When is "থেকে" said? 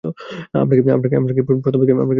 1.61-1.69